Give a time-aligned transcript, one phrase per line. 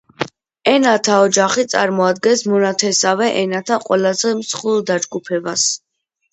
[0.69, 5.71] ენათა ოჯახი წარმოადგენს მონათესავე ენათა ყველაზე მსხვილ დაჯგუფებას.